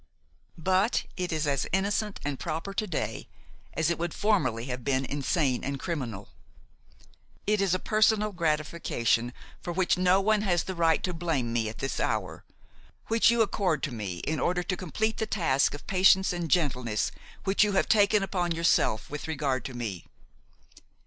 [0.57, 3.27] But it is as innocent and proper to day
[3.75, 6.29] as it would formerly have been insane and criminal.
[7.45, 11.69] It is a personal gratification for which no one has the right to blame me
[11.69, 12.43] at this hour,
[13.09, 17.11] which you accord to me in order to complete the task of patience and gentleness
[17.43, 20.07] which you have taken upon yourself with regard to me.